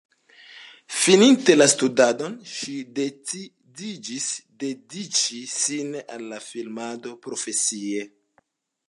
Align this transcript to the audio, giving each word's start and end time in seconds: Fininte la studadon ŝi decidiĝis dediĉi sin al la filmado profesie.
Fininte 0.99 1.55
la 1.57 1.65
studadon 1.73 2.37
ŝi 2.53 2.73
decidiĝis 3.01 4.27
dediĉi 4.65 5.43
sin 5.59 5.93
al 6.17 6.27
la 6.33 6.41
filmado 6.49 7.17
profesie. 7.29 8.05